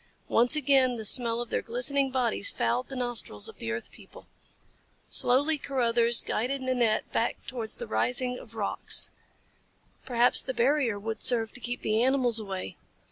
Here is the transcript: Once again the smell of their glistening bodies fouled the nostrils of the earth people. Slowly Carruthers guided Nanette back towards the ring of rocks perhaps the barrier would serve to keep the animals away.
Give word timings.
Once 0.29 0.55
again 0.55 0.95
the 0.95 1.05
smell 1.05 1.39
of 1.41 1.51
their 1.51 1.61
glistening 1.61 2.09
bodies 2.09 2.49
fouled 2.49 2.87
the 2.87 2.95
nostrils 2.95 3.47
of 3.47 3.59
the 3.59 3.71
earth 3.71 3.91
people. 3.91 4.25
Slowly 5.09 5.59
Carruthers 5.59 6.21
guided 6.21 6.59
Nanette 6.63 7.11
back 7.11 7.45
towards 7.45 7.77
the 7.77 7.85
ring 7.85 8.39
of 8.39 8.55
rocks 8.55 9.11
perhaps 10.03 10.41
the 10.41 10.55
barrier 10.55 10.97
would 10.97 11.21
serve 11.21 11.53
to 11.53 11.59
keep 11.59 11.81
the 11.83 12.01
animals 12.01 12.39
away. 12.39 12.77